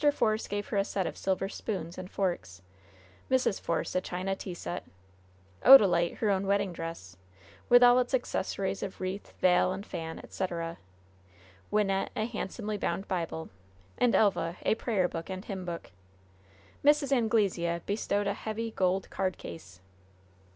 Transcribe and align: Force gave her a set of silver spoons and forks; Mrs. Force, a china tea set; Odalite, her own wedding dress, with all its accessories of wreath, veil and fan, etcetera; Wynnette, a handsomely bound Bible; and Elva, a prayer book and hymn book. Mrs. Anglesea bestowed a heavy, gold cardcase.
Force 0.11 0.47
gave 0.47 0.69
her 0.69 0.77
a 0.77 0.83
set 0.83 1.05
of 1.05 1.15
silver 1.15 1.47
spoons 1.47 1.95
and 1.95 2.09
forks; 2.09 2.63
Mrs. 3.29 3.61
Force, 3.61 3.93
a 3.93 4.01
china 4.01 4.35
tea 4.35 4.55
set; 4.55 4.83
Odalite, 5.63 6.17
her 6.17 6.31
own 6.31 6.47
wedding 6.47 6.73
dress, 6.73 7.17
with 7.69 7.83
all 7.83 7.99
its 7.99 8.15
accessories 8.15 8.81
of 8.81 8.99
wreath, 8.99 9.31
veil 9.41 9.71
and 9.71 9.85
fan, 9.85 10.17
etcetera; 10.17 10.79
Wynnette, 11.71 12.09
a 12.15 12.25
handsomely 12.25 12.79
bound 12.79 13.07
Bible; 13.07 13.49
and 13.95 14.15
Elva, 14.15 14.57
a 14.63 14.73
prayer 14.73 15.07
book 15.07 15.29
and 15.29 15.45
hymn 15.45 15.65
book. 15.65 15.91
Mrs. 16.83 17.11
Anglesea 17.11 17.81
bestowed 17.85 18.25
a 18.25 18.33
heavy, 18.33 18.71
gold 18.71 19.07
cardcase. 19.11 19.81